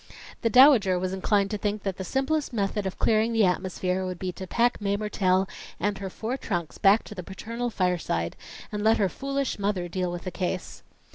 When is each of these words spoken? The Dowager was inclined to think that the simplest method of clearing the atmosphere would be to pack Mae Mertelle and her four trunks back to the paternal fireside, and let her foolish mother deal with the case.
The 0.41 0.49
Dowager 0.49 0.97
was 0.97 1.13
inclined 1.13 1.51
to 1.51 1.59
think 1.59 1.83
that 1.83 1.97
the 1.97 2.03
simplest 2.03 2.53
method 2.53 2.87
of 2.87 2.97
clearing 2.97 3.33
the 3.33 3.45
atmosphere 3.45 4.03
would 4.03 4.17
be 4.17 4.31
to 4.31 4.47
pack 4.47 4.81
Mae 4.81 4.97
Mertelle 4.97 5.47
and 5.79 5.99
her 5.99 6.09
four 6.09 6.37
trunks 6.37 6.79
back 6.79 7.03
to 7.03 7.13
the 7.13 7.21
paternal 7.21 7.69
fireside, 7.69 8.35
and 8.71 8.83
let 8.83 8.97
her 8.97 9.09
foolish 9.09 9.59
mother 9.59 9.87
deal 9.87 10.11
with 10.11 10.23
the 10.23 10.31
case. 10.31 10.81